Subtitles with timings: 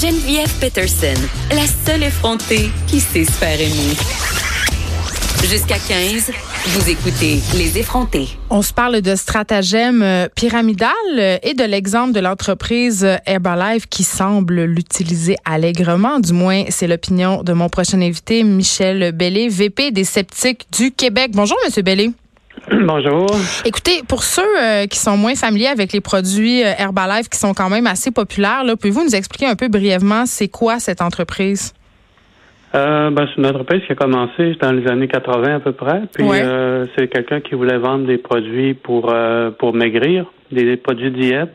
[0.00, 1.20] Geneviève Peterson,
[1.50, 3.94] la seule effrontée qui sait se faire aimer.
[5.46, 6.30] Jusqu'à 15,
[6.68, 8.28] vous écoutez Les effrontés.
[8.48, 13.88] On se parle de stratagème euh, pyramidal euh, et de l'exemple de l'entreprise euh, Herbalife
[13.88, 16.18] qui semble l'utiliser allègrement.
[16.18, 21.32] Du moins, c'est l'opinion de mon prochain invité, Michel Bellé, VP des sceptiques du Québec.
[21.34, 22.10] Bonjour, Monsieur Bellé.
[22.84, 23.26] Bonjour.
[23.64, 27.54] Écoutez, pour ceux euh, qui sont moins familiers avec les produits euh, Herbalife qui sont
[27.54, 31.72] quand même assez populaires, pouvez-vous nous expliquer un peu brièvement c'est quoi cette entreprise?
[32.74, 36.02] Euh, ben, c'est une entreprise qui a commencé dans les années 80 à peu près.
[36.12, 36.40] Puis Ouais.
[36.42, 41.54] euh, c'est quelqu'un qui voulait vendre des produits pour euh, pour maigrir, des, produits diète.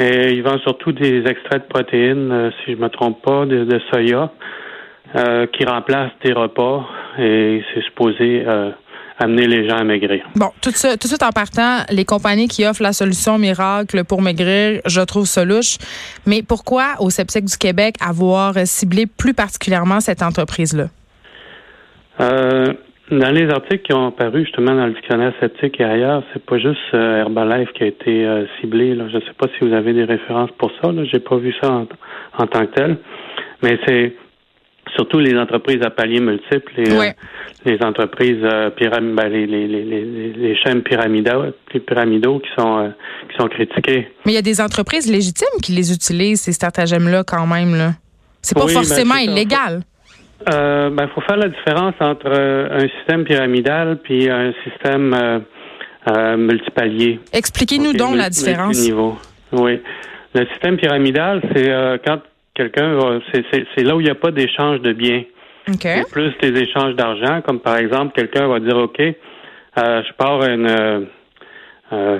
[0.00, 3.80] Et il vend surtout des extraits de protéines, si je me trompe pas, de, de
[3.90, 4.32] soya,
[5.52, 6.84] qui remplacent des repas.
[7.20, 8.70] Et c'est supposé euh,
[9.18, 10.24] amener les gens à maigrir.
[10.34, 14.04] Bon, tout ça, tout de suite en partant, les compagnies qui offrent la solution miracle
[14.04, 15.76] pour maigrir, je trouve ça louche.
[16.26, 20.86] Mais pourquoi au Sceptique du Québec avoir ciblé plus particulièrement cette entreprise-là?
[22.20, 22.72] Euh,
[23.10, 26.58] dans les articles qui ont apparu justement dans le dictionnaire sceptique et ailleurs, c'est pas
[26.58, 28.94] juste euh, Herbalife qui a été euh, ciblé.
[28.94, 29.08] Là.
[29.10, 30.90] Je ne sais pas si vous avez des références pour ça.
[30.90, 31.04] Là.
[31.04, 31.86] J'ai pas vu ça en,
[32.38, 32.96] en tant que tel.
[33.62, 34.14] Mais c'est
[34.94, 37.10] surtout les entreprises à paliers multiples, les, euh,
[37.64, 42.88] les entreprises euh, pyram- ben, les, les, les, chaînes pyramidaux, les pyramidaux qui sont euh,
[43.30, 44.08] qui sont critiquées.
[44.24, 47.74] Mais il y a des entreprises légitimes qui les utilisent, ces stratagèmes-là, quand même.
[47.74, 47.92] Là.
[48.42, 49.82] C'est pas Oui, ben, forcément illégal.
[50.52, 55.42] Euh, ben, faut faire la différence entre un système pyramidal puis un système
[56.36, 57.18] multipalier.
[57.32, 58.76] Expliquez-nous donc la différence.
[58.76, 59.16] multiniveau.
[59.52, 59.80] Oui.
[60.34, 61.72] Le système pyramidal, c'est
[62.04, 62.20] quand
[62.54, 63.18] quelqu'un va.
[63.52, 65.22] C'est, là où il n'y a pas d'échange de biens.
[65.68, 65.80] OK.
[65.82, 69.12] C'est plus des échanges d'argent, comme par exemple, quelqu'un va dire OK, euh,
[69.76, 71.00] je pars une, euh,
[71.92, 72.18] euh,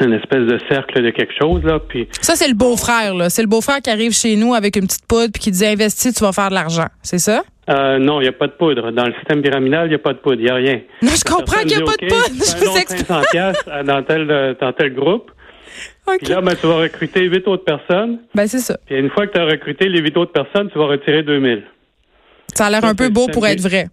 [0.00, 3.14] une espèce de cercle de quelque chose, là, puis Ça, c'est le beau-frère.
[3.14, 3.30] là.
[3.30, 6.12] C'est le beau-frère qui arrive chez nous avec une petite poudre puis qui dit investis,
[6.14, 6.86] tu vas faire de l'argent.
[7.02, 7.42] C'est ça?
[7.70, 8.90] euh, non, il n'y a pas de poudre.
[8.90, 10.80] Dans le système pyramidal, il n'y a pas de poudre, il n'y a rien.
[11.00, 12.28] Non, je comprends qu'il n'y a pas de poudre.
[12.28, 13.06] Je vous explique.
[13.06, 15.30] 500 piastres dans tel, dans tel groupe.
[16.06, 18.18] Puis là, ben, tu vas recruter huit autres personnes.
[18.34, 18.76] Ben, c'est ça.
[18.86, 21.62] Puis une fois que tu as recruté les huit autres personnes, tu vas retirer 2000.
[22.54, 23.86] Ça a l'air un peu beau pour être vrai.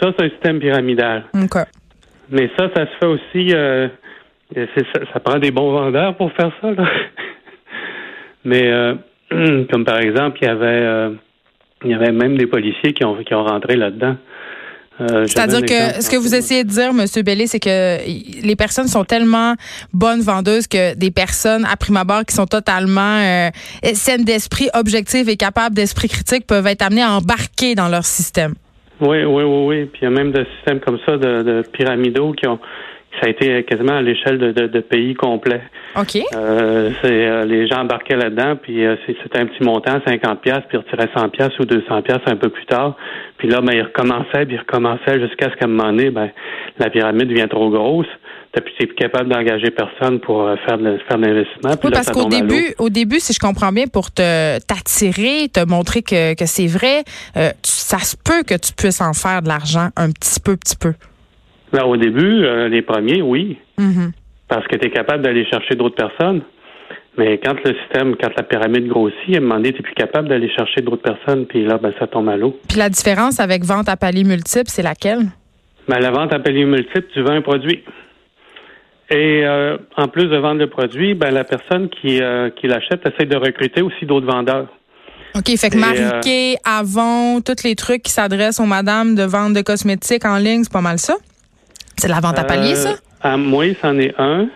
[0.00, 1.24] Ça, c'est un système pyramidal.
[1.34, 1.58] OK.
[2.30, 3.54] Mais ça, ça se fait aussi.
[3.54, 3.88] Euh,
[4.54, 6.70] ça prend des bons vendeurs pour faire ça.
[6.70, 6.84] Là.
[8.44, 8.94] Mais euh,
[9.70, 11.10] comme par exemple, il y avait, euh,
[11.84, 14.16] il y avait même des policiers qui ont qui ont rentré là-dedans.
[15.00, 17.04] Euh, C'est-à-dire que ce que vous essayez de dire, M.
[17.24, 17.98] Bellé, c'est que
[18.44, 19.54] les personnes sont tellement
[19.92, 23.50] bonnes vendeuses que des personnes, à prime abord, qui sont totalement euh,
[23.94, 28.54] saines d'esprit, objectives et capables d'esprit critique peuvent être amenées à embarquer dans leur système.
[29.00, 29.84] Oui, oui, oui, oui.
[29.86, 32.58] Puis il y a même des systèmes comme ça de, de pyramidaux qui ont.
[33.20, 35.62] Ça a été quasiment à l'échelle de, de, de pays complets.
[35.96, 36.18] OK.
[36.34, 40.40] Euh, c'est euh, les gens embarquaient là-dedans, puis euh, c'est- c'était un petit montant, 50
[40.40, 42.96] pièces, puis ils retiraient 100 pièces ou 200 pièces un peu plus tard.
[43.38, 46.30] Puis là, ben ils recommençaient, puis ils recommençaient jusqu'à ce qu'à un moment donné, ben
[46.78, 48.06] la pyramide devient trop grosse.
[48.52, 51.70] T'es plus plus capable d'engager personne pour faire de, faire l'investissement.
[51.84, 56.00] Oui, parce qu'au début, au début, si je comprends bien, pour te t'attirer, te montrer
[56.02, 57.02] que, que c'est vrai,
[57.34, 60.76] tu- ça se peut que tu puisses en faire de l'argent un petit peu, petit
[60.76, 60.94] peu.
[61.72, 64.12] Ben, au début, euh, les premiers, oui, Mhm.
[64.48, 66.42] parce que tu es capable d'aller chercher d'autres personnes.
[67.18, 70.48] Mais quand le système, quand la pyramide grossit, un moment donné, tu plus capable d'aller
[70.50, 72.58] chercher d'autres personnes, puis là, ben, ça tombe à l'eau.
[72.68, 75.26] Puis la différence avec vente à palier multiple, c'est laquelle?
[75.88, 77.82] Ben, la vente à palier multiple, tu vends un produit.
[79.10, 83.00] Et euh, en plus de vendre le produit, ben, la personne qui, euh, qui l'achète
[83.06, 84.66] essaie de recruter aussi d'autres vendeurs.
[85.34, 89.54] OK, fait que Et, Mariquet, Avon, tous les trucs qui s'adressent aux madames de vente
[89.54, 91.14] de cosmétiques en ligne, c'est pas mal ça?
[91.98, 92.90] C'est la vente à palier, ça?
[92.90, 94.46] Euh, à moi, c'en est un.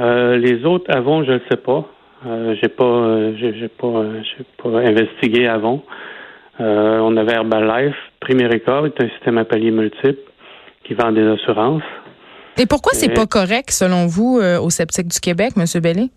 [0.00, 1.86] Euh, les autres avant, je ne sais pas.
[2.26, 5.84] Euh, j'ai pas, euh, j'ai pas, j'ai pas investigué avant.
[6.60, 10.20] Euh, on avait Herbalife, Primerica, est un système à palier multiple
[10.84, 11.82] qui vend des assurances.
[12.58, 15.64] Et pourquoi c'est pas correct, selon vous, euh, au Sceptique du Québec, M.
[15.80, 16.10] Bellé?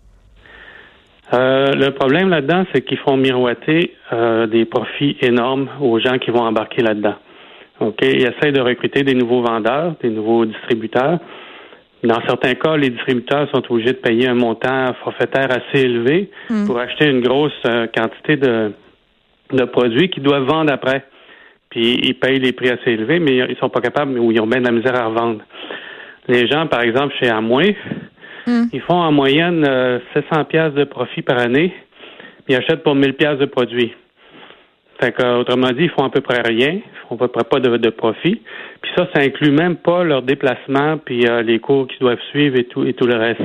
[1.32, 6.82] Le problème là-dedans, c'est qu'ils font miroiter des profits énormes aux gens qui vont embarquer
[6.82, 7.16] là-dedans.
[7.80, 7.98] OK?
[8.02, 11.18] Ils essaient de recruter des nouveaux vendeurs, des nouveaux distributeurs.
[12.02, 16.30] Dans certains cas, les distributeurs sont obligés de payer un montant forfaitaire assez élevé
[16.66, 18.72] pour acheter une grosse euh, quantité de,
[19.52, 21.04] de produits qu'ils doivent vendre après.
[21.70, 24.46] Puis ils payent les prix assez élevés, mais ils sont pas capables ou ils ont
[24.46, 25.40] bien de la misère à revendre.
[26.28, 27.76] Les gens, par exemple, chez Amway,
[28.72, 31.74] ils font en moyenne euh, 700 pièces de profit par année.
[32.44, 33.92] Puis ils achètent pour 1000 pièces de produits.
[35.00, 36.72] Fait que, euh, autrement dit, ils font à peu près rien.
[36.72, 38.40] Ils font à peu près pas de, de profit.
[38.80, 42.56] Puis ça, ça inclut même pas leur déplacement puis euh, les cours qu'ils doivent suivre
[42.56, 43.42] et tout et tout le reste.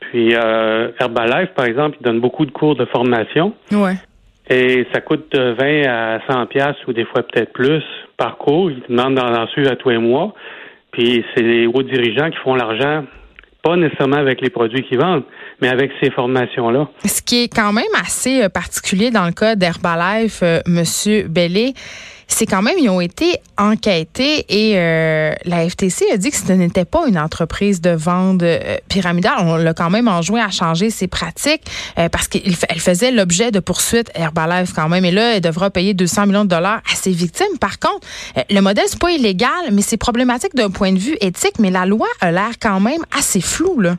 [0.00, 3.52] Puis euh, Herbalife, par exemple, il donne beaucoup de cours de formation.
[3.72, 3.94] Ouais.
[4.50, 7.82] Et ça coûte de 20 à 100 pièces ou des fois peut-être plus
[8.16, 8.70] par cours.
[8.70, 10.32] Ils demandent d'en suivre à tous les mois.
[10.92, 13.04] Puis c'est les hauts dirigeants qui font l'argent,
[13.68, 15.24] pas nécessairement avec les produits qu'ils vendent,
[15.60, 16.88] mais avec ces formations-là.
[17.04, 21.74] Ce qui est quand même assez euh, particulier dans le cas d'Herbalife, euh, Monsieur Bellé,
[22.28, 26.52] c'est quand même, ils ont été enquêtés et euh, la FTC a dit que ce
[26.52, 29.38] n'était pas une entreprise de vente euh, pyramidale.
[29.40, 31.62] On l'a quand même enjoint à changer ses pratiques
[31.98, 35.06] euh, parce qu'elle faisait l'objet de poursuites Herbalife quand même.
[35.06, 37.58] Et là, elle devra payer 200 millions de dollars à ses victimes.
[37.60, 38.06] Par contre,
[38.50, 41.58] le modèle, c'est pas illégal, mais c'est problématique d'un point de vue éthique.
[41.58, 43.96] Mais la loi a l'air quand même assez floue, là.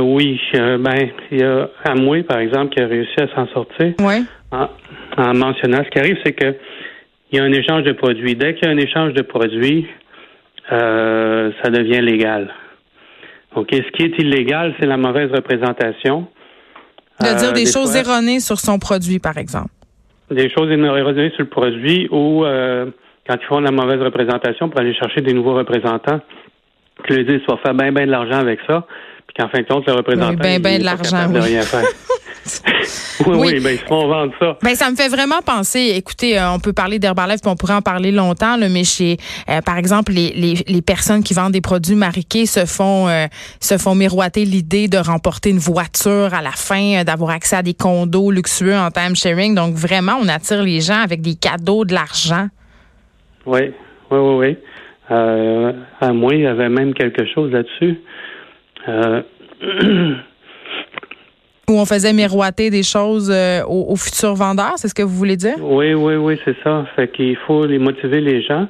[0.00, 3.94] oui, ben, il y a Amway, par exemple, qui a réussi à s'en sortir.
[3.98, 4.68] Oui en,
[5.16, 5.82] mentionnant.
[5.84, 6.54] Ce qui arrive, c'est que
[7.32, 8.36] il y a un échange de produits.
[8.36, 9.86] Dès qu'il y a un échange de produits,
[10.72, 12.52] euh, ça devient légal.
[13.54, 13.68] OK.
[13.72, 16.28] Ce qui est illégal, c'est la mauvaise représentation.
[17.20, 19.70] De dire euh, des, choses erronées sur son produit, par exemple.
[20.30, 22.86] Des choses erronées sur le produit ou euh,
[23.26, 26.20] quand ils font de la mauvaise représentation pour aller chercher des nouveaux reprentants,
[27.06, 28.86] qui leur disent, soit faire bien, bien de l'argent avec ça,
[29.26, 31.84] puis qu'en fin de compte, le représentant, ben, ben de l'argent, de rien faire.
[33.26, 34.58] oui, oui, ben, ils se font vendre ça.
[34.62, 37.74] Ben, ça me fait vraiment penser, écoutez, euh, on peut parler d'Herbalife, puis on pourrait
[37.74, 39.16] en parler longtemps, là, mais chez,
[39.48, 43.26] euh, par exemple, les, les, les, personnes qui vendent des produits mariqués se font, euh,
[43.60, 47.74] se font miroiter l'idée de remporter une voiture à la fin, d'avoir accès à des
[47.74, 49.54] condos luxueux en time sharing.
[49.54, 52.48] Donc, vraiment, on attire les gens avec des cadeaux, de l'argent.
[53.46, 53.72] Oui,
[54.10, 54.56] oui, oui, oui.
[55.08, 58.00] à moi, il y avait même quelque chose là-dessus.
[61.68, 65.36] Où on faisait miroiter des choses euh, aux, futurs vendeurs, c'est ce que vous voulez
[65.36, 65.56] dire?
[65.60, 66.86] Oui, oui, oui, c'est ça.
[66.94, 68.68] Fait qu'il faut les motiver les gens.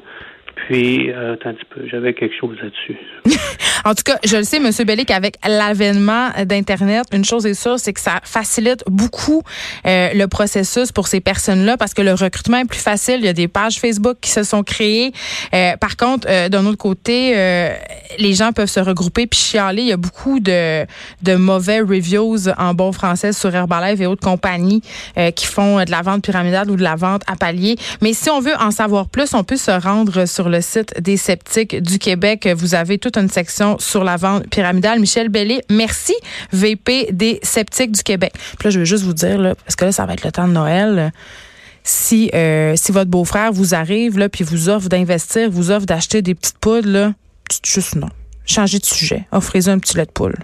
[0.55, 2.97] Puis, euh, attends un petit peu, j'avais quelque chose là-dessus.
[3.87, 4.71] En tout cas, je le sais, M.
[4.85, 9.43] Bellic, avec l'avènement d'Internet, une chose est sûre, c'est que ça facilite beaucoup
[9.87, 13.19] euh, le processus pour ces personnes-là parce que le recrutement est plus facile.
[13.21, 15.13] Il y a des pages Facebook qui se sont créées.
[15.55, 17.77] Euh, par contre, euh, d'un autre côté, euh,
[18.19, 19.83] les gens peuvent se regrouper puis chialer.
[19.83, 20.85] Il y a beaucoup de,
[21.23, 24.83] de mauvais reviews en bon français sur Herbalife et autres compagnies
[25.37, 27.77] qui font de la vente pyramidale ou de la vente à palier.
[28.01, 31.17] Mais si on veut en savoir plus, on peut se rendre sur le site des
[31.17, 32.49] sceptiques du Québec.
[32.57, 35.01] Vous avez toute une section sur la vente pyramidale.
[35.01, 36.15] Michel Bellé, merci,
[36.53, 38.33] VP des sceptiques du Québec.
[38.59, 40.33] Puis là, je veux juste vous dire, là, parce que là, ça va être le
[40.33, 41.13] temps de Noël.
[41.85, 46.21] Si, euh, si votre beau-frère vous arrive, là, puis vous offre d'investir, vous offre d'acheter
[46.21, 47.13] des petites poules, là,
[47.65, 48.09] juste non.
[48.45, 49.27] Changez de sujet.
[49.33, 50.37] Offrez-y un petit lait de poule.